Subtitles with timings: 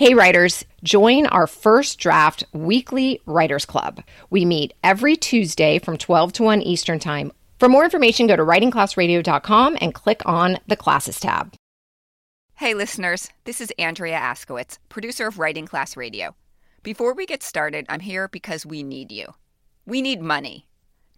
[0.00, 4.02] Hey, writers, join our first draft weekly writers club.
[4.30, 7.32] We meet every Tuesday from 12 to 1 Eastern Time.
[7.58, 11.52] For more information, go to writingclassradio.com and click on the classes tab.
[12.54, 16.34] Hey, listeners, this is Andrea Askowitz, producer of Writing Class Radio.
[16.82, 19.26] Before we get started, I'm here because we need you.
[19.84, 20.66] We need money.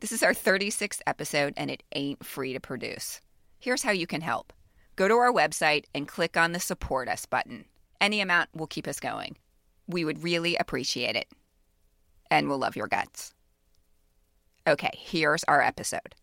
[0.01, 3.21] This is our 36th episode, and it ain't free to produce.
[3.61, 4.53] Here's how you can help
[4.97, 7.67] go to our website and click on the Support Us button.
[8.03, 9.37] Any amount will keep us going.
[9.87, 11.29] We would really appreciate it.
[12.33, 13.33] And we'll love your guts.
[14.67, 16.17] Okay, here's our episode.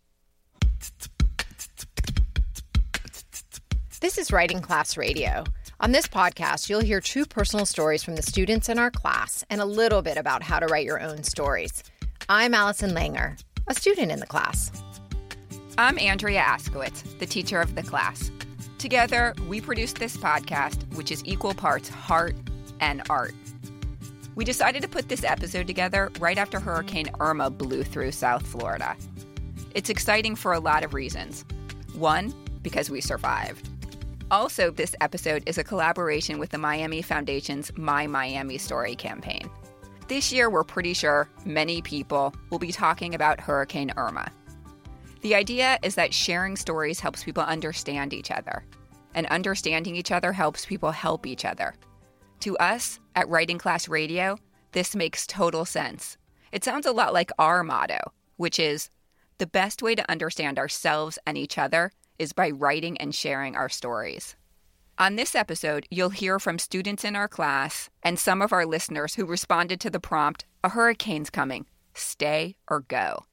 [4.01, 5.45] This is Writing Class Radio.
[5.79, 9.61] On this podcast, you'll hear true personal stories from the students in our class and
[9.61, 11.83] a little bit about how to write your own stories.
[12.27, 14.69] I'm Allison Langer, a student in the class.
[15.77, 18.31] I'm Andrea Askowitz, the teacher of the class.
[18.79, 22.33] Together, we produce this podcast, which is equal parts heart
[22.79, 23.33] and art.
[24.35, 28.95] We decided to put this episode together right after Hurricane Irma blew through South Florida.
[29.75, 31.43] It's exciting for a lot of reasons.
[31.93, 33.67] One, because we survived.
[34.31, 39.49] Also, this episode is a collaboration with the Miami Foundation's My Miami Story campaign.
[40.07, 44.31] This year, we're pretty sure many people will be talking about Hurricane Irma.
[45.21, 48.63] The idea is that sharing stories helps people understand each other,
[49.13, 51.75] and understanding each other helps people help each other.
[52.41, 54.37] To us at Writing Class Radio,
[54.71, 56.17] this makes total sense.
[56.51, 57.99] It sounds a lot like our motto,
[58.37, 58.89] which is
[59.39, 63.69] the best way to understand ourselves and each other is by writing and sharing our
[63.69, 64.35] stories.
[64.97, 69.15] On this episode, you'll hear from students in our class and some of our listeners
[69.15, 71.65] who responded to the prompt A hurricane's coming.
[71.93, 73.25] Stay or go.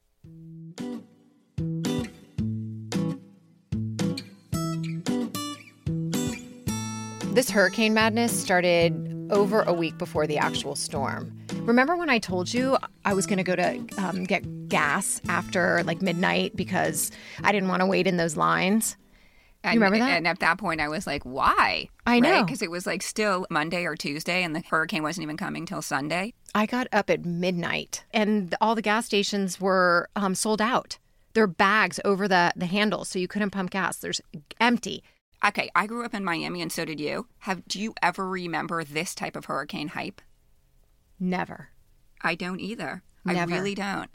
[7.37, 11.39] This hurricane madness started over a week before the actual storm.
[11.57, 15.83] Remember when I told you I was going to go to um, get gas after
[15.83, 17.11] like midnight because
[17.43, 18.97] I didn't want to wait in those lines?
[19.63, 20.17] And, you remember that?
[20.17, 21.89] And at that point, I was like, why?
[22.07, 22.43] I know.
[22.43, 25.83] Because it was like still Monday or Tuesday, and the hurricane wasn't even coming till
[25.83, 26.33] Sunday.
[26.55, 30.97] I got up at midnight, and all the gas stations were um, sold out.
[31.33, 33.97] There are bags over the, the handles, so you couldn't pump gas.
[33.97, 34.21] There's
[34.59, 35.03] empty.
[35.45, 37.27] Okay, I grew up in Miami, and so did you.
[37.39, 40.21] Have do you ever remember this type of hurricane hype?
[41.19, 41.69] Never.
[42.21, 43.03] I don't either.
[43.23, 43.53] Never.
[43.53, 44.09] I really don't.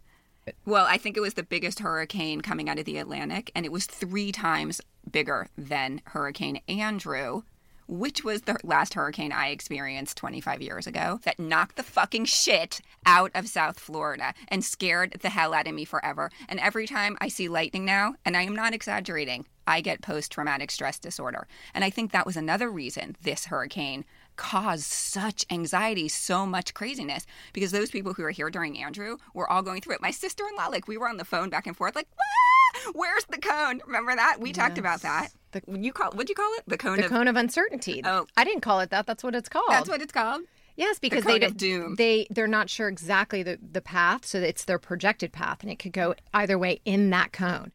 [0.67, 3.73] Well, I think it was the biggest hurricane coming out of the Atlantic, and it
[3.73, 4.81] was three times
[5.11, 7.43] bigger than Hurricane Andrew,
[7.87, 12.81] which was the last hurricane I experienced 25 years ago that knocked the fucking shit
[13.07, 16.31] out of South Florida and scared the hell out of me forever.
[16.49, 20.33] And every time I see lightning now, and I am not exaggerating, I get post
[20.33, 21.47] traumatic stress disorder.
[21.75, 24.05] And I think that was another reason this hurricane
[24.37, 29.49] caused such anxiety, so much craziness, because those people who were here during Andrew were
[29.51, 30.01] all going through it.
[30.03, 32.91] My sister in law, like, we were on the phone back and forth, like, ah,
[32.95, 33.81] where's the cone?
[33.87, 34.39] Remember that?
[34.41, 35.29] We talked about that.
[35.53, 36.63] The- you call what'd you call it?
[36.67, 38.01] The cone The of cone of uncertainty.
[38.05, 38.27] Oh.
[38.37, 39.07] I didn't call it that.
[39.07, 39.67] That's what it's called.
[39.69, 40.43] That's what it's called.
[40.77, 41.97] Yes, because cone they doom.
[41.97, 45.79] they they're not sure exactly the the path, so it's their projected path, and it
[45.79, 47.73] could go either way in that cone.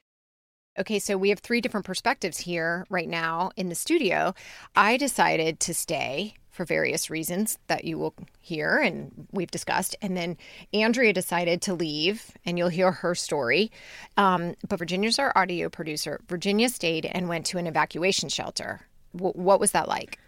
[0.79, 4.35] Okay, so we have three different perspectives here right now in the studio.
[4.75, 10.15] I decided to stay for various reasons that you will hear and we've discussed, and
[10.15, 10.37] then
[10.73, 13.71] Andrea decided to leave, and you'll hear her story.
[14.17, 16.19] Um, but Virginia's our audio producer.
[16.27, 18.81] Virginia stayed and went to an evacuation shelter.
[19.15, 20.19] W- what was that like?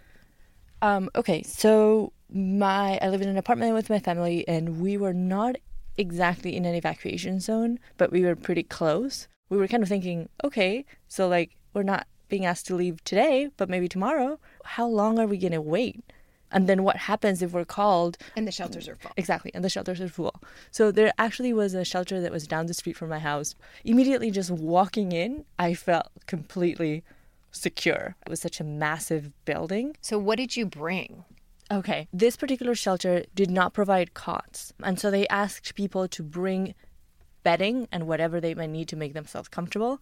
[0.82, 5.14] Um, okay, so my I live in an apartment with my family, and we were
[5.14, 5.58] not
[5.98, 9.28] exactly in an evacuation zone, but we were pretty close.
[9.50, 13.50] We were kind of thinking, okay, so like we're not being asked to leave today,
[13.58, 14.40] but maybe tomorrow.
[14.64, 16.04] How long are we gonna wait?
[16.52, 18.18] And then what happens if we're called?
[18.36, 19.12] And the shelters are full.
[19.18, 20.42] Exactly, and the shelters are full.
[20.72, 23.56] So there actually was a shelter that was down the street from my house.
[23.84, 27.04] Immediately, just walking in, I felt completely
[27.52, 28.16] secure.
[28.26, 29.96] It was such a massive building.
[30.02, 31.24] So, what did you bring?
[31.72, 36.74] Okay, this particular shelter did not provide cots, and so they asked people to bring
[37.44, 40.02] bedding and whatever they might need to make themselves comfortable.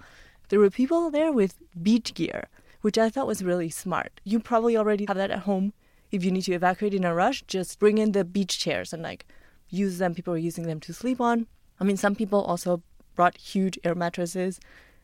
[0.49, 2.47] There were people there with beach gear,
[2.81, 4.19] which I thought was really smart.
[4.23, 5.73] You probably already have that at home.
[6.11, 9.03] If you need to evacuate in a rush, just bring in the beach chairs and
[9.03, 9.25] like
[9.69, 10.15] use them.
[10.15, 11.47] People are using them to sleep on.
[11.79, 12.81] I mean, some people also
[13.15, 14.59] brought huge air mattresses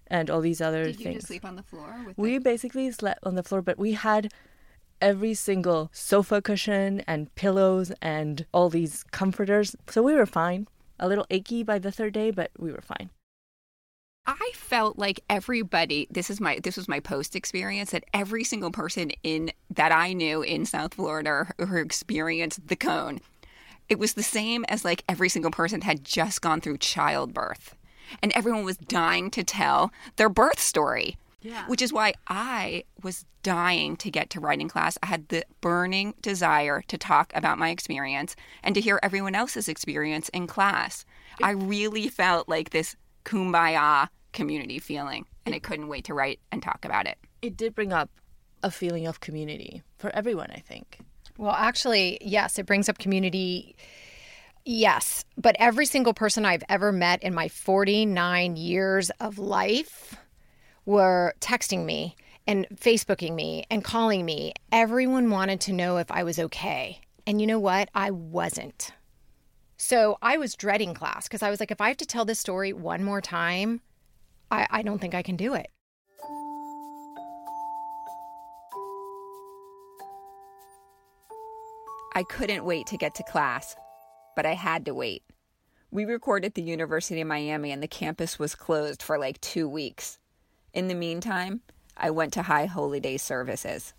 [0.08, 1.16] and all these other Did you things.
[1.16, 1.94] just sleep on the floor?
[2.06, 4.32] With We basically slept on the floor, but we had
[5.02, 9.76] every single sofa cushion and pillows and all these comforters.
[9.90, 10.68] So we were fine.
[11.00, 13.10] A little achy by the third day, but we were fine.
[14.26, 18.72] I felt like everybody this is my this was my post experience that every single
[18.72, 23.20] person in that I knew in South Florida who experienced the cone
[23.90, 27.76] it was the same as like every single person had just gone through childbirth
[28.22, 31.18] and everyone was dying to tell their birth story.
[31.44, 31.68] Yeah.
[31.68, 34.98] Which is why I was dying to get to writing class.
[35.04, 39.68] I had the burning desire to talk about my experience and to hear everyone else's
[39.68, 41.06] experience in class.
[41.42, 42.96] I really felt like this
[43.26, 47.18] kumbaya community feeling, and I couldn't wait to write and talk about it.
[47.42, 48.10] It did bring up
[48.64, 51.00] a feeling of community for everyone, I think.
[51.38, 53.76] Well, actually, yes, it brings up community.
[54.66, 60.16] Yes, but every single person I've ever met in my 49 years of life
[60.86, 62.16] were texting me
[62.48, 64.54] and Facebooking me and calling me.
[64.72, 67.00] Everyone wanted to know if I was okay.
[67.26, 67.90] And you know what?
[67.96, 68.92] I wasn't.
[69.78, 72.40] So I was dreading class because I was like, if I have to tell this
[72.40, 73.82] story one more time,
[74.52, 75.68] I, I don't think I can do it.
[82.16, 83.76] I couldn't wait to get to class,
[84.36, 85.24] but I had to wait.
[85.90, 89.68] We recorded at the University of Miami and the campus was closed for like two
[89.68, 90.20] weeks.
[90.74, 91.62] In the meantime,
[91.96, 93.94] I went to High Holy Day services.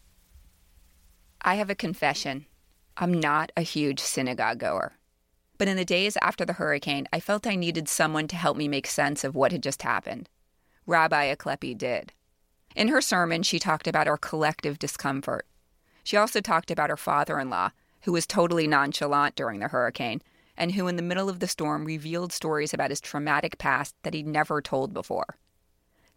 [1.41, 2.47] I have a confession.
[2.97, 4.95] I'm not a huge synagogue goer.
[5.57, 8.67] But in the days after the hurricane, I felt I needed someone to help me
[8.67, 10.29] make sense of what had just happened.
[10.85, 12.13] Rabbi Aklepi did.
[12.75, 15.47] In her sermon, she talked about our collective discomfort.
[16.03, 17.71] She also talked about her father in law,
[18.03, 20.23] who was totally nonchalant during the hurricane,
[20.57, 24.13] and who, in the middle of the storm, revealed stories about his traumatic past that
[24.13, 25.37] he'd never told before.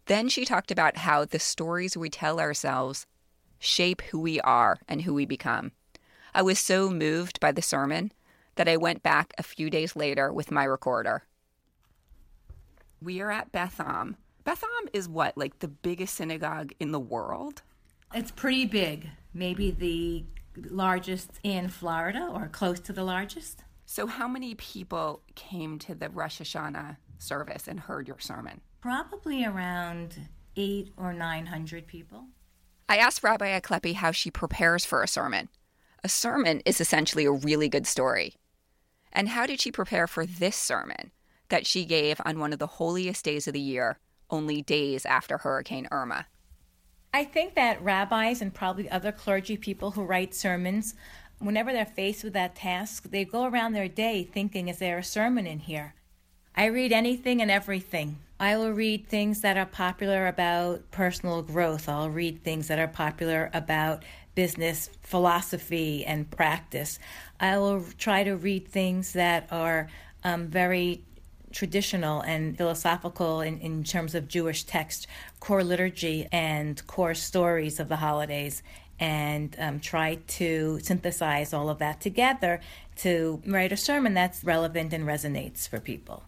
[0.08, 3.06] Then she talked about how the stories we tell ourselves
[3.58, 5.72] shape who we are and who we become.
[6.34, 8.12] I was so moved by the sermon
[8.54, 11.24] that I went back a few days later with my recorder.
[13.02, 14.16] We are at Beth Am.
[14.44, 17.60] Beth Am is what, like the biggest synagogue in the world?
[18.14, 19.10] It's pretty big.
[19.34, 20.24] Maybe the
[20.70, 23.62] largest in Florida or close to the largest.
[23.84, 28.62] So, how many people came to the Rosh Hashanah service and heard your sermon?
[28.80, 32.26] Probably around eight or nine hundred people.
[32.88, 35.48] I asked Rabbi Aklepi how she prepares for a sermon.
[36.04, 38.34] A sermon is essentially a really good story.
[39.12, 41.10] And how did she prepare for this sermon
[41.48, 43.98] that she gave on one of the holiest days of the year,
[44.30, 46.26] only days after Hurricane Irma?
[47.12, 50.94] I think that rabbis and probably other clergy people who write sermons,
[51.38, 55.04] whenever they're faced with that task, they go around their day thinking, is there a
[55.04, 55.94] sermon in here?
[56.58, 58.18] I read anything and everything.
[58.40, 61.88] I will read things that are popular about personal growth.
[61.88, 64.02] I'll read things that are popular about
[64.34, 66.98] business philosophy and practice.
[67.38, 69.88] I will try to read things that are
[70.24, 71.04] um, very
[71.52, 75.06] traditional and philosophical in, in terms of Jewish text,
[75.38, 78.64] core liturgy, and core stories of the holidays,
[78.98, 82.60] and um, try to synthesize all of that together
[82.96, 86.24] to write a sermon that's relevant and resonates for people.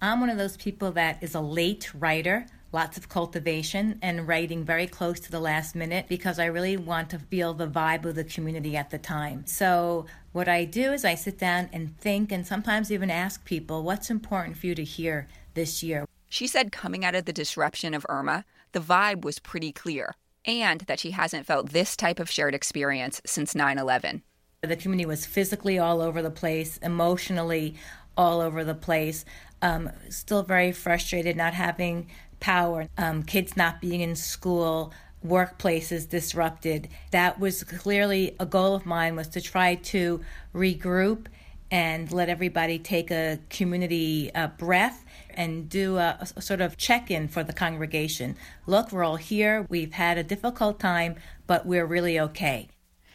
[0.00, 2.46] I'm one of those people that is a late writer
[2.76, 7.08] lots of cultivation and writing very close to the last minute because I really want
[7.10, 9.46] to feel the vibe of the community at the time.
[9.46, 13.82] So, what I do is I sit down and think and sometimes even ask people
[13.82, 16.04] what's important for you to hear this year.
[16.28, 20.14] She said coming out of the disruption of Irma, the vibe was pretty clear,
[20.44, 24.22] and that she hasn't felt this type of shared experience since 9 11.
[24.60, 27.76] The community was physically all over the place, emotionally
[28.16, 29.24] all over the place.
[29.62, 32.08] Um, still very frustrated not having
[32.40, 34.92] power, um, kids not being in school,
[35.26, 36.88] workplaces disrupted.
[37.10, 40.20] That was clearly a goal of mine was to try to
[40.54, 41.26] regroup
[41.70, 47.28] and let everybody take a community uh, breath and do a, a sort of check-in
[47.28, 48.36] for the congregation.
[48.66, 49.66] Look, we're all here.
[49.68, 52.68] We've had a difficult time, but we're really okay.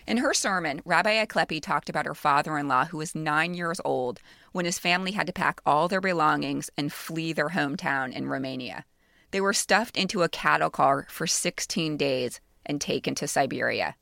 [0.05, 3.79] In her sermon, Rabbi Aklepi talked about her father in law, who was nine years
[3.85, 4.19] old
[4.51, 8.85] when his family had to pack all their belongings and flee their hometown in Romania.
[9.31, 13.95] They were stuffed into a cattle car for 16 days and taken to Siberia.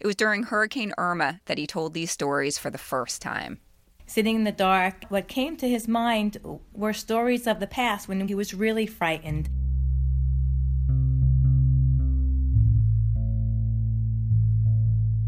[0.00, 3.60] It was during Hurricane Irma that he told these stories for the first time.
[4.06, 6.38] Sitting in the dark, what came to his mind
[6.72, 9.48] were stories of the past when he was really frightened.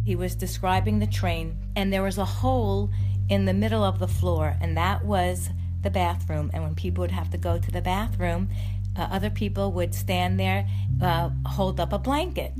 [0.09, 2.91] He was describing the train, and there was a hole
[3.29, 5.50] in the middle of the floor, and that was
[5.83, 6.50] the bathroom.
[6.55, 8.49] And when people would have to go to the bathroom,
[8.97, 10.67] uh, other people would stand there,
[11.03, 12.55] uh, hold up a blanket,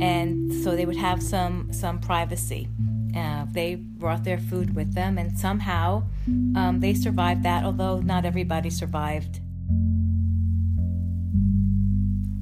[0.00, 2.68] and so they would have some some privacy.
[3.16, 6.04] Uh, they brought their food with them, and somehow
[6.54, 7.64] um, they survived that.
[7.64, 9.40] Although not everybody survived.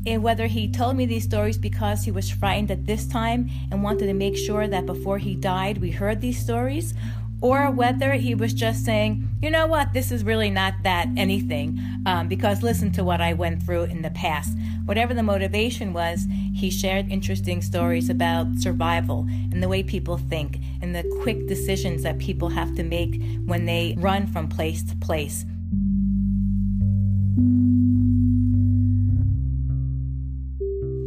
[0.06, 3.82] And whether he told me these stories because he was frightened at this time and
[3.82, 6.94] wanted to make sure that before he died we heard these stories,
[7.40, 11.78] or whether he was just saying, you know what, this is really not that anything,
[12.06, 14.56] um, because listen to what I went through in the past.
[14.86, 20.58] Whatever the motivation was, he shared interesting stories about survival and the way people think
[20.80, 24.96] and the quick decisions that people have to make when they run from place to
[24.96, 25.44] place.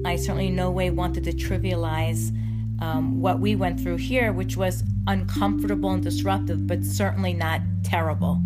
[0.07, 2.29] I certainly in no way wanted to trivialize
[2.81, 8.41] um, what we went through here, which was uncomfortable and disruptive, but certainly not terrible.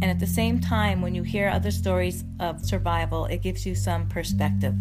[0.00, 3.74] And at the same time, when you hear other stories of survival, it gives you
[3.74, 4.74] some perspective.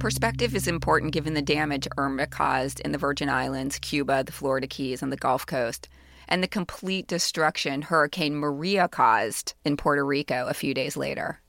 [0.00, 4.66] Perspective is important given the damage Irma caused in the Virgin Islands, Cuba, the Florida
[4.66, 5.88] Keys, and the Gulf Coast,
[6.28, 11.40] and the complete destruction Hurricane Maria caused in Puerto Rico a few days later.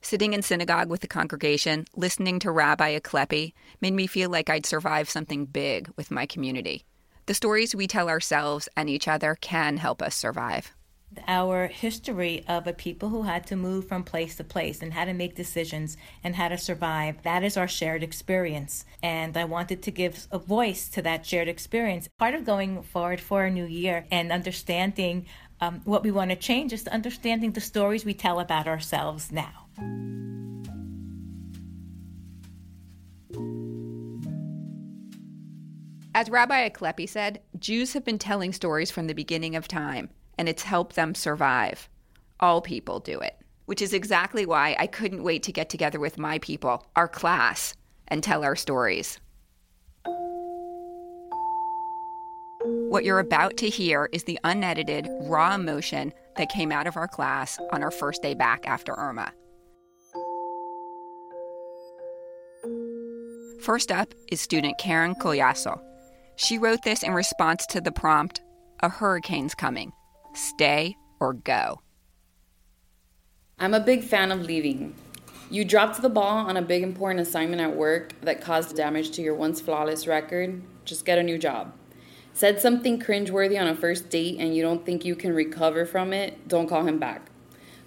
[0.00, 4.64] Sitting in synagogue with the congregation, listening to Rabbi Aklepi, made me feel like I'd
[4.64, 6.84] survived something big with my community.
[7.26, 10.72] The stories we tell ourselves and each other can help us survive.
[11.26, 15.04] Our history of a people who had to move from place to place and how
[15.04, 18.84] to make decisions and how to survive, that is our shared experience.
[19.02, 22.08] And I wanted to give a voice to that shared experience.
[22.18, 25.26] Part of going forward for a new year and understanding
[25.60, 29.66] um, what we want to change is understanding the stories we tell about ourselves now.
[36.14, 40.10] As Rabbi Aklepi said, Jews have been telling stories from the beginning of time,
[40.40, 41.86] and it's helped them survive.
[42.40, 46.16] All people do it, which is exactly why I couldn't wait to get together with
[46.16, 47.74] my people, our class,
[48.08, 49.20] and tell our stories.
[52.88, 57.06] What you're about to hear is the unedited, raw emotion that came out of our
[57.06, 59.34] class on our first day back after Irma.
[63.60, 65.78] First up is student Karen Collazo.
[66.36, 68.40] She wrote this in response to the prompt
[68.82, 69.92] A hurricane's coming.
[70.32, 71.80] Stay or go.
[73.58, 74.94] I'm a big fan of leaving.
[75.50, 79.22] You dropped the ball on a big important assignment at work that caused damage to
[79.22, 80.62] your once flawless record.
[80.84, 81.72] Just get a new job.
[82.32, 86.12] Said something cringeworthy on a first date and you don't think you can recover from
[86.12, 87.30] it, don't call him back.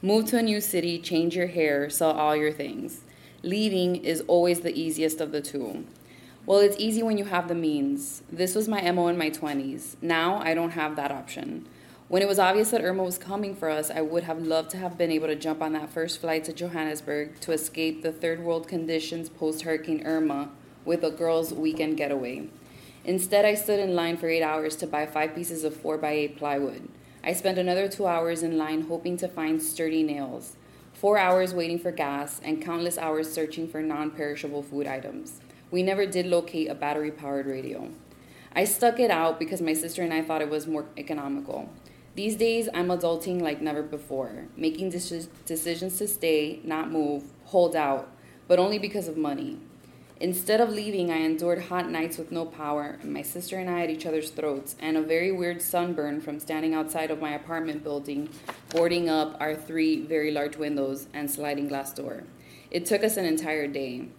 [0.02, 3.02] Move to a new city, change your hair, sell all your things.
[3.42, 5.86] Leaving is always the easiest of the two.
[6.46, 8.22] Well, it's easy when you have the means.
[8.30, 9.96] This was my MO in my 20s.
[10.02, 11.66] Now I don't have that option.
[12.14, 14.78] When it was obvious that Irma was coming for us, I would have loved to
[14.78, 18.40] have been able to jump on that first flight to Johannesburg to escape the third
[18.40, 20.52] world conditions post Hurricane Irma
[20.86, 22.50] with a girls' weekend getaway.
[23.04, 26.88] Instead, I stood in line for eight hours to buy five pieces of 4x8 plywood.
[27.24, 30.56] I spent another two hours in line hoping to find sturdy nails,
[30.94, 35.42] four hours waiting for gas, and countless hours searching for non perishable food items
[35.72, 37.90] we never did locate a battery powered radio.
[38.56, 41.72] I stuck it out because my sister and I thought it was more economical.
[42.16, 48.08] These days, I'm adulting like never before, making decisions to stay, not move, hold out,
[48.48, 49.58] but only because of money.
[50.20, 53.82] Instead of leaving, I endured hot nights with no power, and my sister and I
[53.82, 57.84] at each other's throats, and a very weird sunburn from standing outside of my apartment
[57.84, 58.30] building,
[58.70, 62.26] boarding up our three very large windows and sliding glass door.
[62.70, 64.10] It took us an entire day.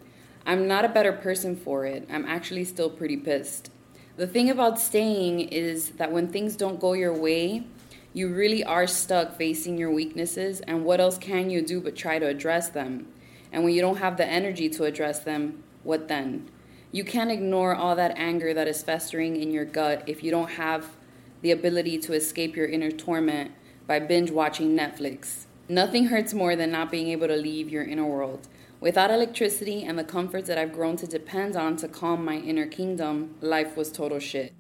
[0.45, 2.09] I'm not a better person for it.
[2.11, 3.71] I'm actually still pretty pissed.
[4.17, 7.65] The thing about staying is that when things don't go your way,
[8.15, 12.21] you really are stuck facing your weaknesses, and what else can you do but try
[12.21, 13.09] to address them?
[13.53, 16.49] And when you don't have the energy to address them, what then?
[16.93, 20.53] You can't ignore all that anger that is festering in your gut if you don't
[20.53, 20.97] have
[21.43, 23.51] the ability to escape your inner torment
[23.89, 25.47] by binge watching Netflix.
[25.69, 28.47] Nothing hurts more than not being able to leave your inner world.
[28.79, 32.67] Without electricity and the comforts that I've grown to depend on to calm my inner
[32.67, 34.53] kingdom, life was total shit.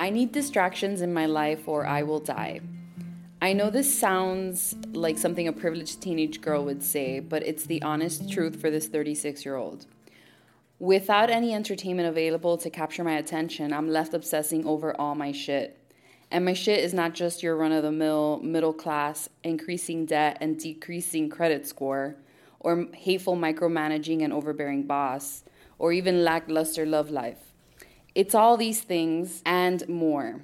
[0.00, 2.62] I need distractions in my life or I will die.
[3.42, 7.82] I know this sounds like something a privileged teenage girl would say, but it's the
[7.82, 9.84] honest truth for this 36 year old.
[10.78, 15.76] Without any entertainment available to capture my attention, I'm left obsessing over all my shit.
[16.30, 20.38] And my shit is not just your run of the mill, middle class, increasing debt
[20.40, 22.16] and decreasing credit score,
[22.58, 25.44] or hateful micromanaging and overbearing boss,
[25.78, 27.49] or even lackluster love life.
[28.20, 30.42] It's all these things and more.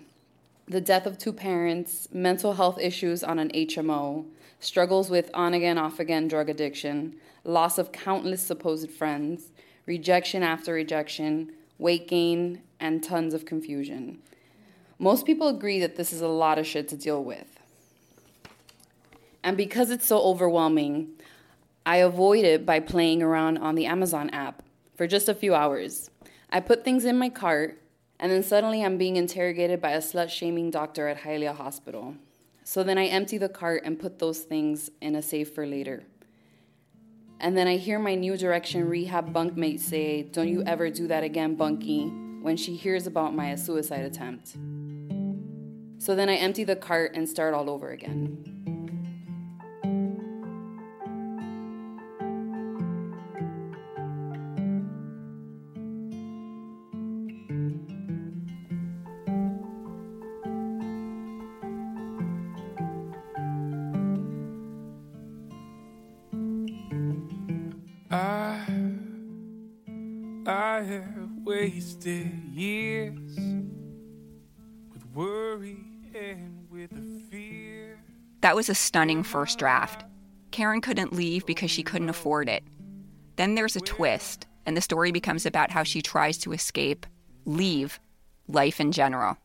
[0.66, 4.24] The death of two parents, mental health issues on an HMO,
[4.60, 9.52] struggles with on again, off again drug addiction, loss of countless supposed friends,
[9.84, 14.22] rejection after rejection, weight gain, and tons of confusion.
[14.98, 17.60] Most people agree that this is a lot of shit to deal with.
[19.42, 21.10] And because it's so overwhelming,
[21.84, 24.62] I avoid it by playing around on the Amazon app
[24.96, 26.08] for just a few hours.
[26.56, 27.82] I put things in my cart,
[28.18, 32.14] and then suddenly I'm being interrogated by a slut shaming doctor at Hialeah Hospital.
[32.64, 36.04] So then I empty the cart and put those things in a safe for later.
[37.40, 41.22] And then I hear my New Direction rehab bunkmate say, Don't you ever do that
[41.22, 42.06] again, Bunky,
[42.40, 44.56] when she hears about my suicide attempt.
[45.98, 48.75] So then I empty the cart and start all over again.
[78.56, 80.06] Was a stunning first draft.
[80.50, 82.64] Karen couldn't leave because she couldn't afford it.
[83.36, 87.04] Then there's a twist, and the story becomes about how she tries to escape,
[87.44, 88.00] leave,
[88.48, 89.36] life in general.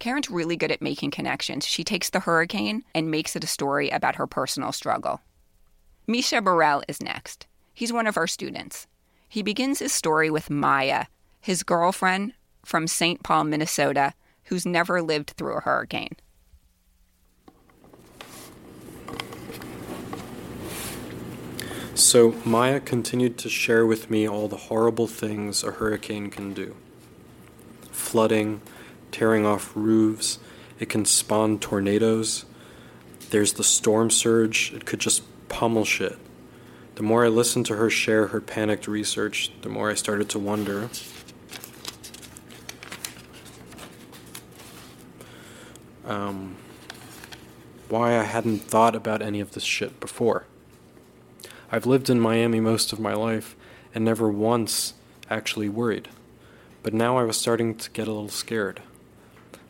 [0.00, 1.64] Karen's really good at making connections.
[1.66, 5.22] She takes the hurricane and makes it a story about her personal struggle.
[6.06, 7.46] Misha Burrell is next.
[7.72, 8.86] He's one of our students.
[9.30, 11.06] He begins his story with Maya,
[11.40, 12.34] his girlfriend
[12.66, 13.22] from St.
[13.22, 14.12] Paul, Minnesota,
[14.44, 16.16] who's never lived through a hurricane.
[21.96, 26.76] So Maya continued to share with me all the horrible things a hurricane can do
[27.90, 28.60] flooding,
[29.10, 30.38] tearing off roofs,
[30.78, 32.44] it can spawn tornadoes.
[33.30, 36.18] There's the storm surge, it could just pummel shit.
[36.96, 40.38] The more I listened to her share her panicked research, the more I started to
[40.38, 40.90] wonder
[46.04, 46.56] um,
[47.88, 50.44] why I hadn't thought about any of this shit before.
[51.70, 53.56] I've lived in Miami most of my life
[53.92, 54.94] and never once
[55.28, 56.08] actually worried,
[56.84, 58.82] but now I was starting to get a little scared.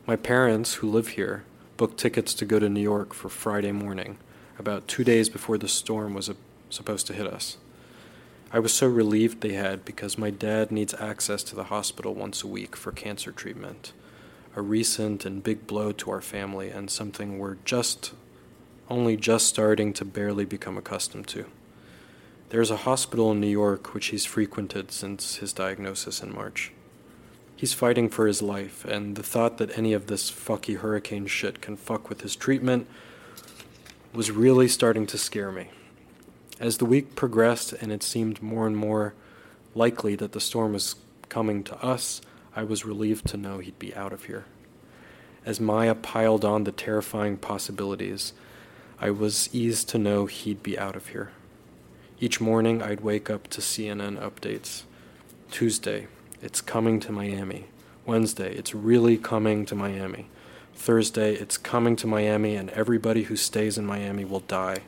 [0.05, 1.43] My parents, who live here,
[1.75, 4.19] booked tickets to go to New York for Friday morning,
[4.59, 6.29] about two days before the storm was
[6.69, 7.57] supposed to hit us.
[8.51, 12.43] I was so relieved they had because my dad needs access to the hospital once
[12.43, 13.91] a week for cancer treatment.
[14.55, 18.13] A recent and big blow to our family, and something we're just,
[18.87, 21.45] only just starting to barely become accustomed to.
[22.49, 26.71] There's a hospital in New York which he's frequented since his diagnosis in March.
[27.57, 31.59] He's fighting for his life, and the thought that any of this fucky hurricane shit
[31.59, 32.87] can fuck with his treatment
[34.13, 35.71] was really starting to scare me.
[36.57, 39.13] As the week progressed and it seemed more and more
[39.75, 40.95] likely that the storm was
[41.27, 42.21] coming to us,
[42.55, 44.45] I was relieved to know he'd be out of here.
[45.45, 48.31] As Maya piled on the terrifying possibilities,
[49.01, 51.31] I was eased to know he'd be out of here.
[52.19, 54.81] Each morning I'd wake up to CNN updates.
[55.51, 56.07] Tuesday,
[56.41, 57.65] it's coming to Miami.
[58.07, 60.27] Wednesday, it's really coming to Miami.
[60.73, 64.79] Thursday, it's coming to Miami, and everybody who stays in Miami will die.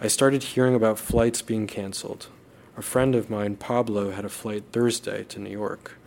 [0.00, 2.28] I started hearing about flights being canceled.
[2.74, 5.98] A friend of mine, Pablo, had a flight Thursday to New York,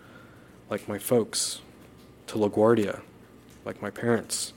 [0.68, 1.62] like my folks,
[2.26, 3.02] to LaGuardia,
[3.66, 4.54] like my parents,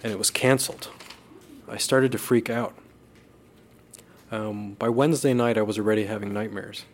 [0.00, 0.90] and it was canceled.
[1.68, 2.76] I started to freak out.
[4.32, 6.86] Um, by Wednesday night, I was already having nightmares.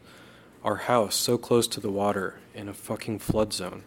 [0.65, 3.85] Our house, so close to the water, in a fucking flood zone,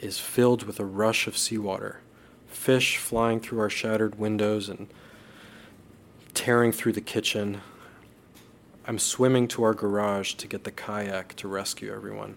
[0.00, 2.02] is filled with a rush of seawater.
[2.46, 4.86] Fish flying through our shattered windows and
[6.34, 7.62] tearing through the kitchen.
[8.86, 12.36] I'm swimming to our garage to get the kayak to rescue everyone,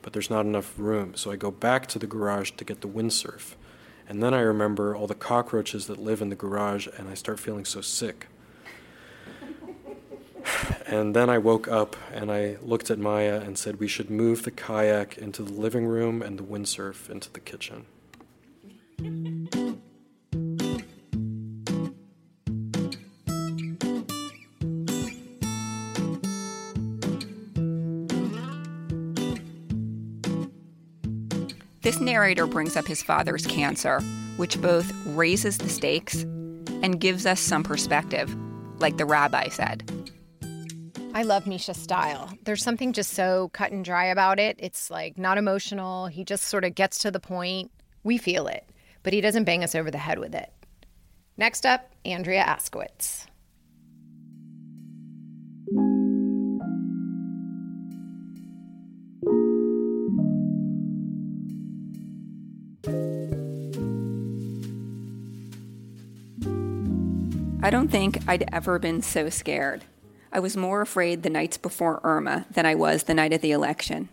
[0.00, 2.88] but there's not enough room, so I go back to the garage to get the
[2.88, 3.56] windsurf.
[4.08, 7.38] And then I remember all the cockroaches that live in the garage, and I start
[7.38, 8.28] feeling so sick.
[10.92, 14.42] And then I woke up and I looked at Maya and said we should move
[14.42, 17.86] the kayak into the living room and the windsurf into the kitchen.
[31.80, 34.00] This narrator brings up his father's cancer,
[34.36, 36.22] which both raises the stakes
[36.82, 38.36] and gives us some perspective,
[38.78, 39.91] like the rabbi said.
[41.14, 42.32] I love Misha's style.
[42.44, 44.56] There's something just so cut and dry about it.
[44.58, 46.06] It's like not emotional.
[46.06, 47.70] He just sort of gets to the point.
[48.02, 48.66] We feel it,
[49.02, 50.50] but he doesn't bang us over the head with it.
[51.36, 53.26] Next up, Andrea Askowitz.
[67.64, 69.84] I don't think I'd ever been so scared.
[70.32, 73.52] I was more afraid the nights before Irma than I was the night of the
[73.52, 74.08] election.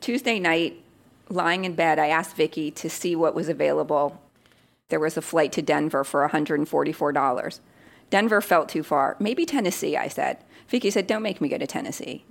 [0.00, 0.80] Tuesday night,
[1.28, 4.22] lying in bed, I asked Vicky to see what was available.
[4.88, 7.60] There was a flight to Denver for $144.
[8.08, 9.16] Denver felt too far.
[9.18, 10.38] Maybe Tennessee, I said.
[10.68, 12.24] Vicky said, Don't make me go to Tennessee.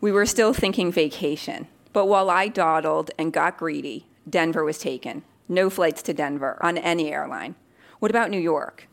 [0.00, 1.68] We were still thinking vacation.
[1.92, 5.22] But while I dawdled and got greedy, Denver was taken.
[5.48, 7.54] No flights to Denver on any airline.
[8.00, 8.88] What about New York?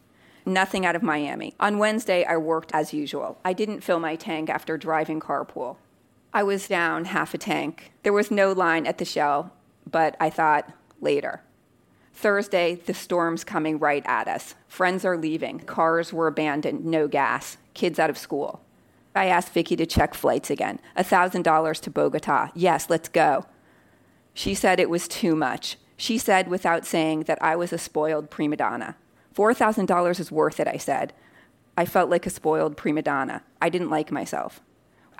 [0.47, 1.53] Nothing out of Miami.
[1.59, 3.37] On Wednesday, I worked as usual.
[3.43, 5.75] I didn't fill my tank after driving carpool.
[6.33, 7.91] I was down half a tank.
[8.03, 9.51] There was no line at the Shell,
[9.85, 11.41] but I thought later.
[12.13, 14.55] Thursday, the storm's coming right at us.
[14.69, 15.59] Friends are leaving.
[15.59, 17.57] Cars were abandoned, no gas.
[17.73, 18.61] Kids out of school.
[19.13, 20.79] I asked Vicky to check flights again.
[20.97, 22.51] $1,000 to Bogota.
[22.55, 23.45] Yes, let's go.
[24.33, 25.77] She said it was too much.
[25.97, 28.95] She said without saying that I was a spoiled prima donna.
[29.37, 31.13] $4,000 is worth it, I said.
[31.77, 33.43] I felt like a spoiled prima donna.
[33.61, 34.61] I didn't like myself.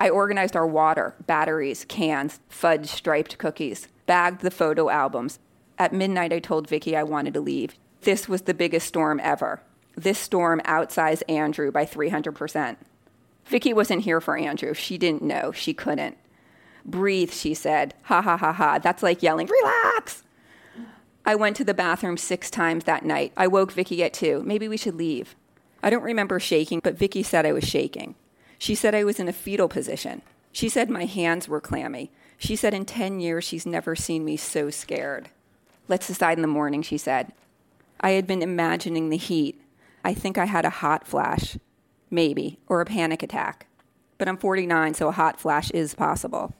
[0.00, 5.38] I organized our water, batteries, cans, fudge striped cookies, bagged the photo albums.
[5.78, 7.76] At midnight, I told Vicky I wanted to leave.
[8.00, 9.62] This was the biggest storm ever.
[9.96, 12.76] This storm outsized Andrew by 300%.
[13.46, 14.74] Vicky wasn't here for Andrew.
[14.74, 15.52] She didn't know.
[15.52, 16.18] She couldn't.
[16.84, 17.94] Breathe, she said.
[18.04, 18.78] Ha ha ha ha.
[18.78, 20.22] That's like yelling, relax.
[21.28, 23.34] I went to the bathroom six times that night.
[23.36, 24.42] I woke Vicky at two.
[24.46, 25.36] Maybe we should leave.
[25.82, 28.14] I don't remember shaking, but Vicky said I was shaking.
[28.56, 30.22] She said I was in a fetal position.
[30.52, 32.10] She said my hands were clammy.
[32.38, 35.28] She said in 10 years she's never seen me so scared.
[35.86, 37.30] Let's decide in the morning, she said.
[38.00, 39.60] I had been imagining the heat.
[40.02, 41.58] I think I had a hot flash,
[42.10, 43.66] maybe, or a panic attack.
[44.16, 46.54] But I'm 49, so a hot flash is possible.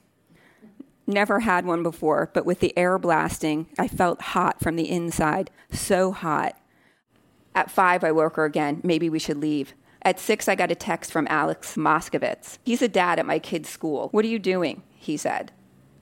[1.08, 5.50] Never had one before, but with the air blasting, I felt hot from the inside.
[5.72, 6.60] So hot.
[7.54, 8.82] At five, I woke her again.
[8.84, 9.72] Maybe we should leave.
[10.02, 12.58] At six, I got a text from Alex Moskovitz.
[12.62, 14.10] He's a dad at my kid's school.
[14.10, 14.82] What are you doing?
[14.96, 15.50] He said.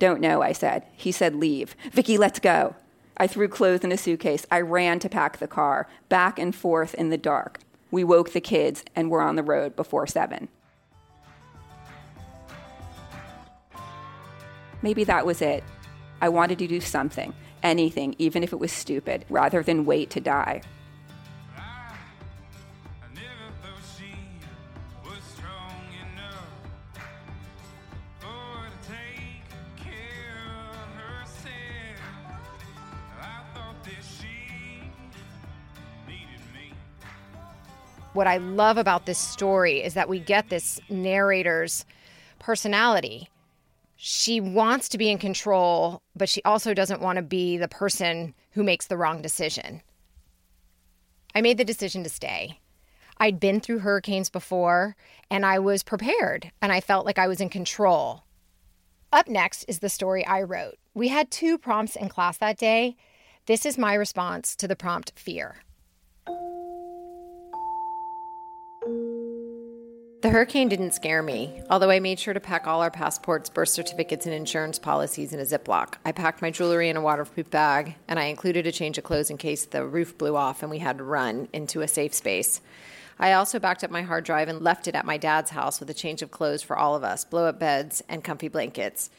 [0.01, 0.85] Don't know, I said.
[0.93, 1.77] He said, leave.
[1.93, 2.75] Vicky, let's go.
[3.17, 4.45] I threw clothes in a suitcase.
[4.51, 7.61] I ran to pack the car, back and forth in the dark.
[7.93, 10.49] We woke the kids and were on the road before seven.
[14.87, 15.65] Maybe that was it.
[16.21, 20.21] I wanted to do something, anything, even if it was stupid, rather than wait to
[20.21, 20.63] die.
[38.13, 41.85] What I love about this story is that we get this narrator's
[42.39, 43.29] personality.
[43.97, 48.35] She wants to be in control, but she also doesn't want to be the person
[48.53, 49.83] who makes the wrong decision.
[51.35, 52.61] I made the decision to stay.
[53.19, 54.97] I'd been through hurricanes before
[55.31, 58.25] and I was prepared and I felt like I was in control.
[59.13, 60.77] Up next is the story I wrote.
[60.93, 62.97] We had two prompts in class that day.
[63.47, 65.63] This is my response to the prompt fear.
[70.27, 73.69] The hurricane didn't scare me, although I made sure to pack all our passports, birth
[73.69, 75.95] certificates, and insurance policies in a Ziploc.
[76.05, 79.31] I packed my jewelry in a waterproof bag, and I included a change of clothes
[79.31, 82.61] in case the roof blew off and we had to run into a safe space.
[83.21, 85.91] I also backed up my hard drive and left it at my dad's house with
[85.91, 89.11] a change of clothes for all of us, blow up beds, and comfy blankets.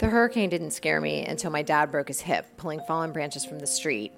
[0.00, 3.60] The hurricane didn't scare me until my dad broke his hip, pulling fallen branches from
[3.60, 4.14] the street.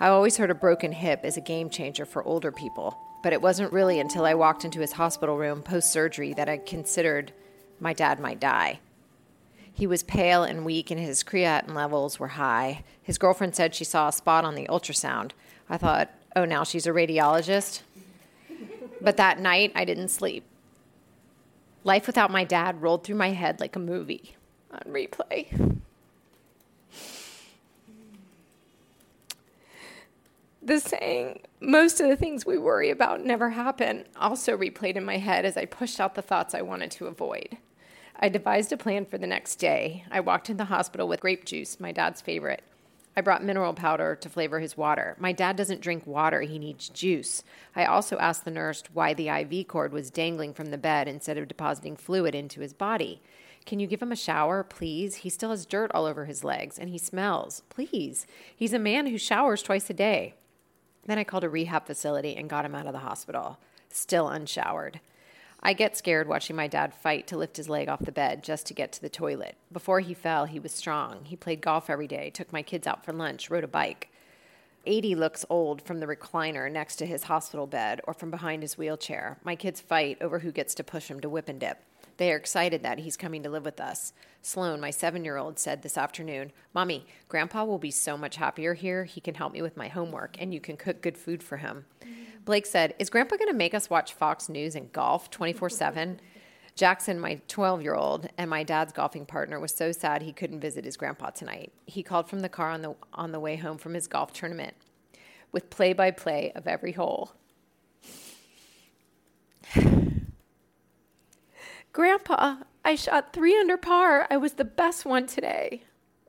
[0.00, 3.42] I always heard a broken hip is a game changer for older people, but it
[3.42, 7.32] wasn't really until I walked into his hospital room post surgery that I considered
[7.80, 8.80] my dad might die.
[9.72, 12.84] He was pale and weak, and his creatinine levels were high.
[13.02, 15.30] His girlfriend said she saw a spot on the ultrasound.
[15.68, 17.80] I thought, oh, now she's a radiologist?
[19.00, 20.44] But that night, I didn't sleep.
[21.84, 24.36] Life without my dad rolled through my head like a movie
[24.70, 25.80] on replay.
[30.64, 35.16] The saying, most of the things we worry about never happen, also replayed in my
[35.16, 37.56] head as I pushed out the thoughts I wanted to avoid.
[38.14, 40.04] I devised a plan for the next day.
[40.08, 42.62] I walked in the hospital with grape juice, my dad's favorite.
[43.16, 45.16] I brought mineral powder to flavor his water.
[45.18, 47.42] My dad doesn't drink water, he needs juice.
[47.74, 51.38] I also asked the nurse why the IV cord was dangling from the bed instead
[51.38, 53.20] of depositing fluid into his body.
[53.66, 55.16] Can you give him a shower, please?
[55.16, 57.62] He still has dirt all over his legs and he smells.
[57.68, 58.28] Please.
[58.54, 60.34] He's a man who showers twice a day.
[61.04, 63.58] Then I called a rehab facility and got him out of the hospital,
[63.90, 65.00] still unshowered.
[65.64, 68.66] I get scared watching my dad fight to lift his leg off the bed just
[68.66, 69.56] to get to the toilet.
[69.72, 71.24] Before he fell, he was strong.
[71.24, 74.08] He played golf every day, took my kids out for lunch, rode a bike.
[74.84, 78.76] 80 looks old from the recliner next to his hospital bed or from behind his
[78.76, 79.38] wheelchair.
[79.44, 81.78] My kids fight over who gets to push him to whip and dip.
[82.16, 84.12] They are excited that he's coming to live with us.
[84.42, 88.74] Sloan, my seven year old, said this afternoon, Mommy, Grandpa will be so much happier
[88.74, 89.04] here.
[89.04, 91.84] He can help me with my homework and you can cook good food for him.
[92.44, 96.20] Blake said, Is Grandpa going to make us watch Fox News and golf 24 7?
[96.74, 100.60] Jackson, my 12 year old, and my dad's golfing partner, was so sad he couldn't
[100.60, 101.70] visit his grandpa tonight.
[101.84, 104.74] He called from the car on the, on the way home from his golf tournament
[105.52, 107.32] with play by play of every hole.
[111.92, 114.26] Grandpa, I shot three under par.
[114.30, 115.82] I was the best one today.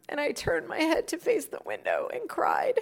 [0.10, 2.80] And I turned my head to face the window and cried.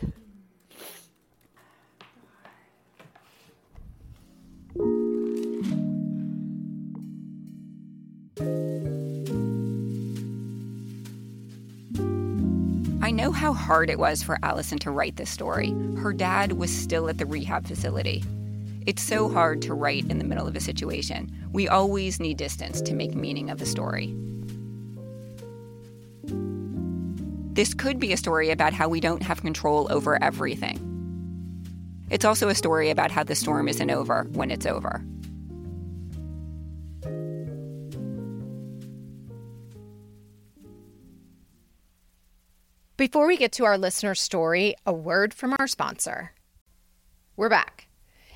[13.04, 15.76] I know how hard it was for Allison to write this story.
[15.98, 18.24] Her dad was still at the rehab facility.
[18.88, 21.32] It's so hard to write in the middle of a situation.
[21.52, 24.16] We always need distance to make meaning of a story.
[27.54, 30.80] This could be a story about how we don't have control over everything.
[32.10, 35.04] It's also a story about how the storm isn't over when it's over.
[42.98, 46.32] Before we get to our listener story, a word from our sponsor.
[47.36, 47.88] We're back.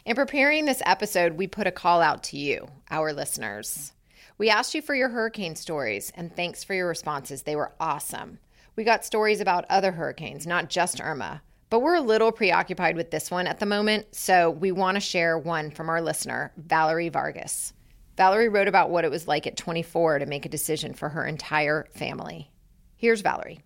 [0.05, 3.91] In preparing this episode, we put a call out to you, our listeners.
[4.37, 7.41] We asked you for your hurricane stories, and thanks for your responses.
[7.41, 8.37] They were awesome.
[8.75, 11.41] We got stories about other hurricanes, not just Irma,
[11.71, 15.01] but we're a little preoccupied with this one at the moment, so we want to
[15.01, 17.73] share one from our listener, Valerie Vargas.
[18.15, 21.25] Valerie wrote about what it was like at 24 to make a decision for her
[21.25, 22.51] entire family.
[22.95, 23.63] Here's Valerie.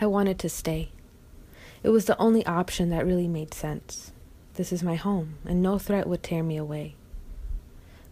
[0.00, 0.90] I wanted to stay.
[1.84, 4.10] It was the only option that really made sense.
[4.56, 6.94] This is my home, and no threat would tear me away.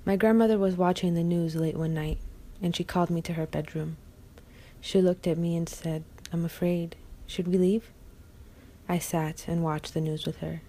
[0.05, 2.19] My grandmother was watching the news late one night,
[2.61, 3.97] and she called me to her bedroom.
[4.79, 6.97] She looked at me and said, I'm afraid.
[7.27, 7.91] Should we leave?
[8.87, 10.61] I sat and watched the news with her.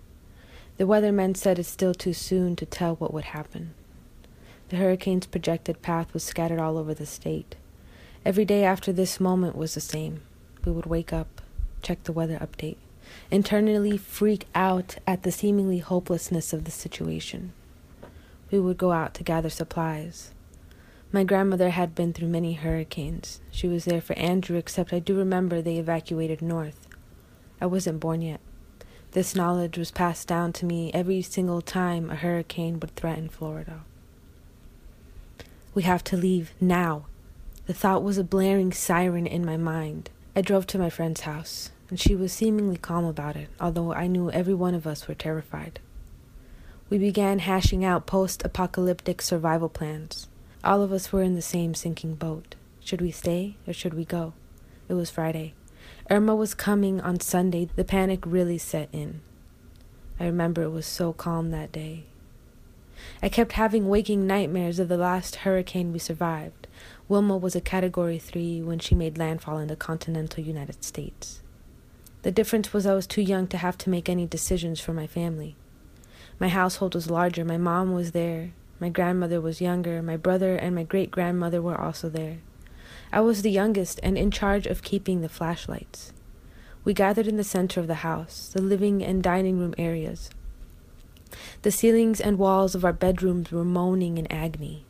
[0.77, 3.73] The weathermen said it's still too soon to tell what would happen.
[4.69, 7.55] The hurricane's projected path was scattered all over the state.
[8.23, 10.21] Every day after this moment was the same.
[10.63, 11.41] We would wake up,
[11.81, 12.77] check the weather update,
[13.35, 17.51] internally freak out at the seemingly hopelessness of the situation.
[18.49, 20.31] We would go out to gather supplies.
[21.11, 23.41] My grandmother had been through many hurricanes.
[23.51, 26.87] She was there for Andrew, except I do remember they evacuated north.
[27.59, 28.39] I wasn't born yet.
[29.11, 33.81] This knowledge was passed down to me every single time a hurricane would threaten Florida.
[35.73, 37.07] We have to leave now.
[37.65, 40.09] The thought was a blaring siren in my mind.
[40.37, 44.07] I drove to my friend's house, and she was seemingly calm about it, although I
[44.07, 45.79] knew every one of us were terrified.
[46.89, 50.27] We began hashing out post apocalyptic survival plans.
[50.63, 52.55] All of us were in the same sinking boat.
[52.79, 54.33] Should we stay or should we go?
[54.87, 55.53] It was Friday.
[56.09, 57.69] Irma was coming on Sunday.
[57.75, 59.21] The panic really set in.
[60.19, 62.05] I remember it was so calm that day.
[63.21, 66.67] I kept having waking nightmares of the last hurricane we survived.
[67.07, 71.41] Wilma was a Category 3 when she made landfall in the continental United States.
[72.25, 75.05] The difference was I was too young to have to make any decisions for my
[75.05, 75.55] family.
[76.39, 77.45] My household was larger.
[77.45, 78.51] My mom was there.
[78.79, 80.01] My grandmother was younger.
[80.01, 82.39] My brother and my great grandmother were also there.
[83.13, 86.13] I was the youngest and in charge of keeping the flashlights.
[86.83, 90.31] We gathered in the center of the house, the living and dining room areas.
[91.61, 94.83] The ceilings and walls of our bedrooms were moaning in agony.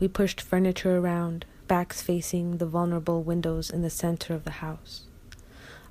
[0.00, 5.04] We pushed furniture around, backs facing the vulnerable windows in the center of the house.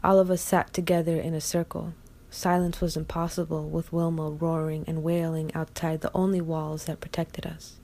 [0.04, 1.94] All of us sat together in a circle.
[2.30, 7.78] Silence was impossible with Wilma roaring and wailing outside the only walls that protected us.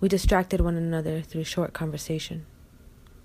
[0.00, 2.46] We distracted one another through short conversation,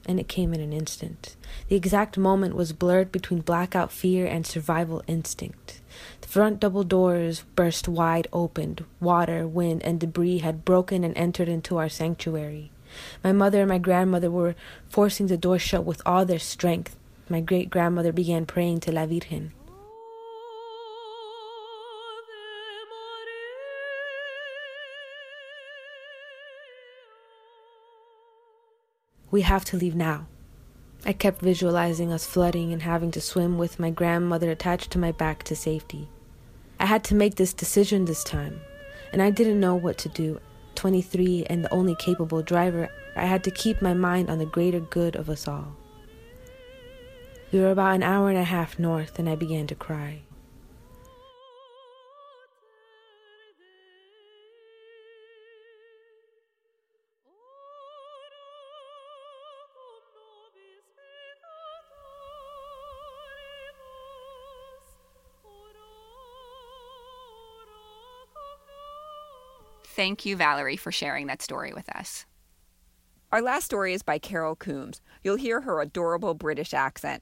[0.06, 1.36] and it came in an instant.
[1.68, 5.82] The exact moment was blurred between blackout fear and survival instinct.
[6.22, 8.78] The front double doors burst wide open.
[9.00, 12.72] Water, wind, and debris had broken and entered into our sanctuary.
[13.24, 14.56] My mother and my grandmother were
[14.90, 16.96] forcing the door shut with all their strength.
[17.32, 19.54] My great grandmother began praying to La Virgen.
[29.32, 30.28] We have to leave now.
[31.06, 35.14] I kept visualizing us flooding and having to swim with my grandmother attached to my
[35.14, 36.10] back to safety.
[36.82, 38.60] I had to make this decision this time,
[39.14, 40.42] and I didn't know what to do.
[40.76, 44.82] 23 and the only capable driver, I had to keep my mind on the greater
[44.82, 45.78] good of us all.
[47.52, 50.22] We were about an hour and a half north, and I began to cry.
[69.84, 72.26] Thank you, Valerie, for sharing that story with us.
[73.34, 75.02] Our last story is by Carol Coombs.
[75.22, 77.22] You'll hear her adorable British accent.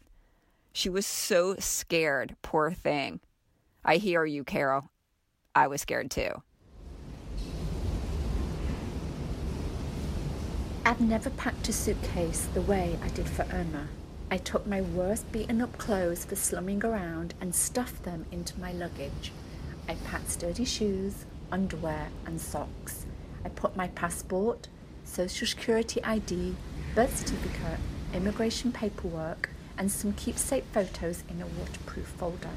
[0.71, 3.19] She was so scared, poor thing.
[3.83, 4.89] I hear you, Carol.
[5.55, 6.43] I was scared too.
[10.85, 13.87] I've never packed a suitcase the way I did for Irma.
[14.31, 18.71] I took my worst beaten up clothes for slumming around and stuffed them into my
[18.71, 19.31] luggage.
[19.87, 23.05] I packed sturdy shoes, underwear, and socks.
[23.43, 24.67] I put my passport,
[25.03, 26.55] social security ID,
[26.95, 27.79] birth certificate,
[28.13, 32.49] immigration paperwork, and some keepsake photos in a waterproof folder.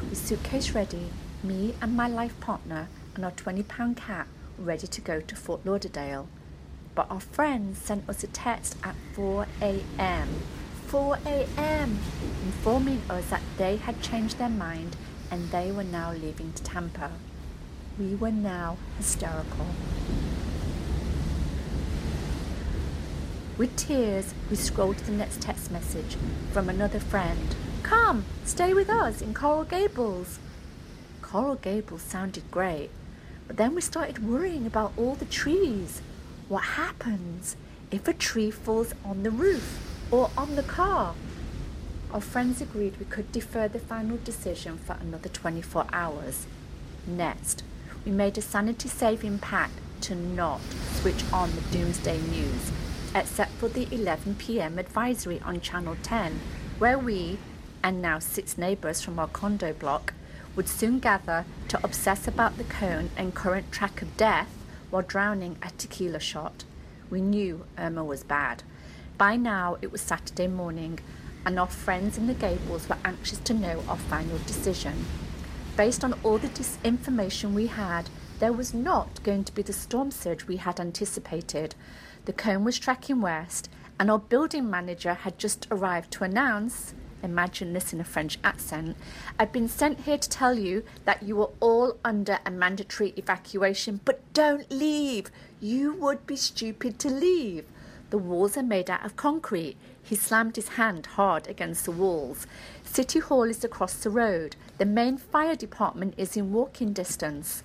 [0.00, 1.10] With suitcase ready,
[1.42, 4.26] me and my life partner and our 20 pound cat
[4.58, 6.28] ready to go to Fort Lauderdale.
[6.94, 10.28] But our friends sent us a text at 4 a.m.
[10.88, 11.98] 4 a.m.
[12.44, 14.96] informing us that they had changed their mind
[15.30, 17.12] and they were now leaving to Tampa.
[17.98, 19.66] We were now hysterical.
[23.60, 26.16] With tears, we scrolled to the next text message
[26.50, 27.54] from another friend.
[27.82, 30.38] Come, stay with us in Coral Gables.
[31.20, 32.88] Coral Gables sounded great,
[33.46, 36.00] but then we started worrying about all the trees.
[36.48, 37.54] What happens
[37.90, 39.78] if a tree falls on the roof
[40.10, 41.14] or on the car?
[42.14, 46.46] Our friends agreed we could defer the final decision for another 24 hours.
[47.06, 47.62] Next,
[48.06, 50.62] we made a sanity saving pact to not
[50.94, 52.72] switch on the doomsday news,
[53.14, 56.40] except for the 11 pm advisory on Channel 10,
[56.78, 57.38] where we,
[57.82, 60.14] and now six neighbours from our condo block,
[60.56, 64.50] would soon gather to obsess about the cone and current track of death
[64.90, 66.64] while drowning a tequila shot.
[67.08, 68.62] We knew Irma was bad.
[69.18, 70.98] By now it was Saturday morning,
[71.44, 75.06] and our friends in the Gables were anxious to know our final decision.
[75.76, 80.10] Based on all the disinformation we had, there was not going to be the storm
[80.10, 81.74] surge we had anticipated.
[82.30, 87.72] The cone was tracking west, and our building manager had just arrived to announce imagine
[87.72, 88.96] this in a French accent
[89.36, 93.98] I've been sent here to tell you that you are all under a mandatory evacuation,
[94.04, 95.32] but don't leave.
[95.58, 97.64] You would be stupid to leave.
[98.10, 99.76] The walls are made out of concrete.
[100.00, 102.46] He slammed his hand hard against the walls.
[102.84, 104.54] City Hall is across the road.
[104.78, 107.64] The main fire department is in walking distance.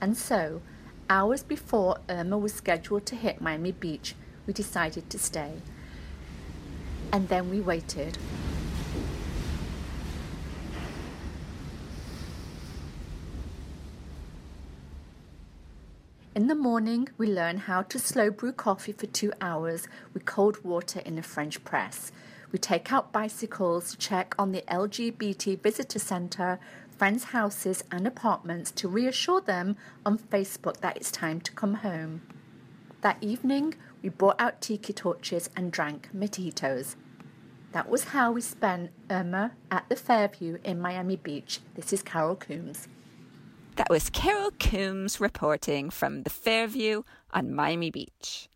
[0.00, 0.62] And so,
[1.08, 4.14] hours before Irma was scheduled to hit Miami Beach,
[4.46, 5.52] we decided to stay.
[7.12, 8.18] And then we waited.
[16.34, 20.64] In the morning, we learn how to slow brew coffee for two hours with cold
[20.64, 22.10] water in a French press.
[22.50, 26.58] We take out bicycles to check on the LGBT visitor centre,
[27.02, 32.22] friends' houses, and apartments to reassure them on Facebook that it's time to come home.
[33.00, 36.94] That evening, we brought out tiki torches and drank mojitos.
[37.72, 41.58] That was how we spent Irma at the Fairview in Miami Beach.
[41.74, 42.86] This is Carol Coombs.
[43.74, 48.48] That was Carol Coombs reporting from the Fairview on Miami Beach.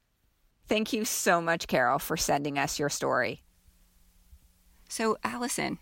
[0.69, 3.43] Thank you so much, Carol, for sending us your story.
[4.89, 5.79] So, Allison,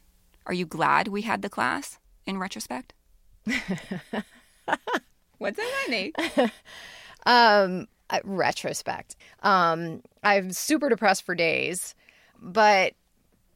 [0.46, 2.92] are you glad we had the class in retrospect?
[5.38, 6.12] What's that, funny?
[7.26, 9.16] um uh, retrospect.
[9.42, 11.94] Um i'm super depressed for days
[12.40, 12.94] but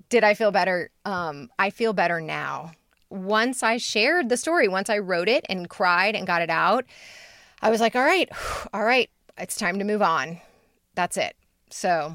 [0.08, 0.90] did i feel better?
[1.04, 2.72] Um i feel better now.
[3.10, 6.84] Once i shared the story once i wrote it and cried and got it out
[7.62, 8.28] i was like all right
[8.74, 10.38] all right it's time to move on.
[10.94, 11.36] That's it.
[11.70, 12.14] So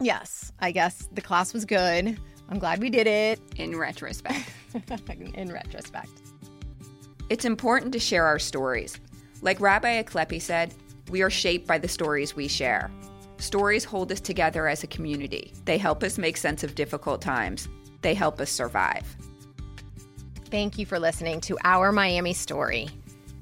[0.00, 2.18] yes i guess the class was good.
[2.48, 3.40] I'm glad we did it.
[3.56, 4.48] In retrospect.
[5.34, 6.10] in retrospect
[7.30, 8.98] It's important to share our stories.
[9.42, 10.74] Like Rabbi Aklepi said,
[11.10, 12.90] we are shaped by the stories we share.
[13.38, 15.52] Stories hold us together as a community.
[15.64, 17.68] They help us make sense of difficult times.
[18.02, 19.16] They help us survive.
[20.50, 22.88] Thank you for listening to Our Miami Story.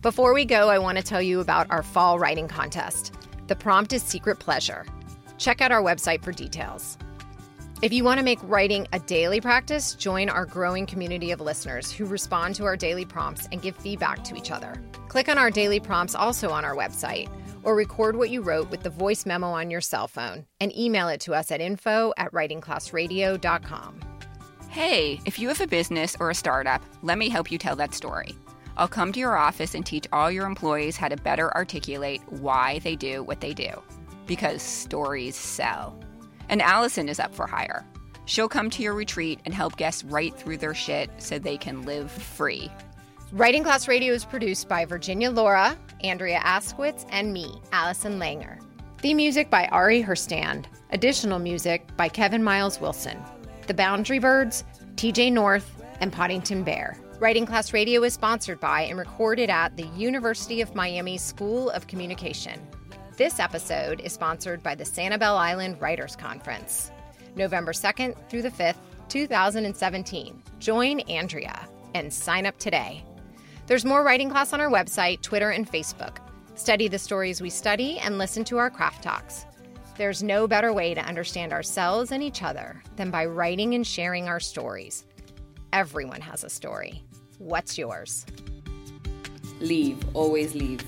[0.01, 3.14] Before we go, I want to tell you about our fall writing contest.
[3.47, 4.87] The prompt is Secret Pleasure.
[5.39, 6.99] Check out our website for details.
[7.83, 11.91] If you want to make writing a daily practice, join our growing community of listeners
[11.91, 14.80] who respond to our daily prompts and give feedback to each other.
[15.09, 17.28] Click on our daily prompts also on our website,
[17.64, 21.09] or record what you wrote with the voice memo on your cell phone and email
[21.09, 24.01] it to us at info at writingclassradio.com.
[24.68, 27.95] Hey, if you have a business or a startup, let me help you tell that
[27.95, 28.37] story.
[28.76, 32.78] I'll come to your office and teach all your employees how to better articulate why
[32.78, 33.70] they do what they do.
[34.28, 35.99] Because stories sell.
[36.53, 37.82] And Allison is up for hire.
[38.26, 41.86] She'll come to your retreat and help guests write through their shit so they can
[41.86, 42.70] live free.
[43.32, 48.61] Writing Class Radio is produced by Virginia Laura, Andrea Askowitz, and me, Allison Langer.
[48.98, 50.66] Theme music by Ari Herstand.
[50.90, 53.18] Additional music by Kevin Miles Wilson.
[53.66, 54.62] The Boundary Birds,
[54.96, 56.98] TJ North, and Poddington Bear.
[57.18, 61.86] Writing Class Radio is sponsored by and recorded at the University of Miami School of
[61.86, 62.61] Communication.
[63.18, 66.90] This episode is sponsored by the Sanibel Island Writers Conference,
[67.36, 68.78] November 2nd through the 5th,
[69.10, 70.42] 2017.
[70.58, 73.04] Join Andrea and sign up today.
[73.66, 76.16] There's more writing class on our website, Twitter, and Facebook.
[76.54, 79.44] Study the stories we study and listen to our craft talks.
[79.98, 84.26] There's no better way to understand ourselves and each other than by writing and sharing
[84.26, 85.04] our stories.
[85.74, 87.04] Everyone has a story.
[87.36, 88.24] What's yours?
[89.60, 90.02] Leave.
[90.14, 90.82] Always leave.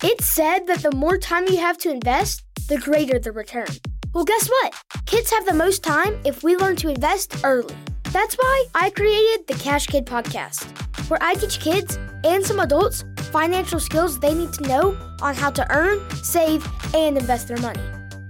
[0.01, 3.67] It's said that the more time you have to invest, the greater the return.
[4.15, 4.73] Well, guess what?
[5.07, 7.75] Kids have the most time if we learn to invest early.
[8.13, 10.67] That's why I created the Cash Kid podcast,
[11.11, 15.51] where I teach kids and some adults financial skills they need to know on how
[15.51, 17.83] to earn, save, and invest their money.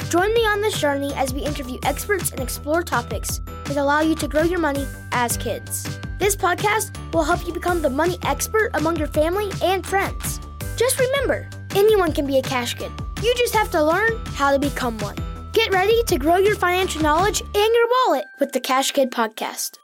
[0.09, 4.15] Join me on this journey as we interview experts and explore topics that allow you
[4.15, 5.87] to grow your money as kids.
[6.19, 10.41] This podcast will help you become the money expert among your family and friends.
[10.77, 12.91] Just remember, anyone can be a cash kid.
[13.23, 15.17] You just have to learn how to become one.
[15.53, 19.79] Get ready to grow your financial knowledge and your wallet with the Cash Kid podcast.